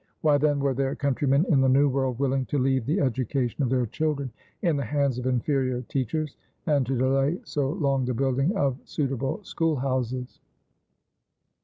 Why 0.21 0.39
then 0.39 0.59
were 0.61 0.73
their 0.73 0.95
countrymen 0.95 1.45
in 1.49 1.61
the 1.61 1.69
New 1.69 1.87
World 1.87 2.17
willing 2.17 2.47
to 2.47 2.57
leave 2.57 2.87
the 2.87 2.99
education 3.01 3.61
of 3.61 3.69
their 3.69 3.85
children 3.85 4.31
in 4.63 4.75
the 4.75 4.83
hands 4.83 5.19
of 5.19 5.27
inferior 5.27 5.83
teachers 5.83 6.37
and 6.65 6.83
to 6.87 6.97
delay 6.97 7.39
so 7.43 7.69
long 7.69 8.05
the 8.05 8.15
building 8.15 8.57
of 8.57 8.79
suitable 8.83 9.43
schoolhouses? 9.43 10.39